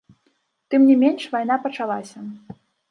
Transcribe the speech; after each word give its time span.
Тым 0.73 0.81
не 0.93 0.97
менш, 1.03 1.23
вайна 1.37 1.55
пачалася. 1.69 2.19